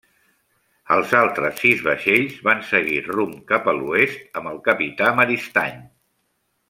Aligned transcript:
Els 0.93 1.11
altres 1.17 1.59
sis 1.65 1.83
vaixells 1.87 2.39
van 2.47 2.63
seguir 2.69 2.97
rumb 3.09 3.37
cap 3.53 3.69
a 3.75 3.77
l'oest 3.81 4.41
amb 4.43 4.53
el 4.53 4.59
capità 4.71 5.13
Maristany. 5.21 5.79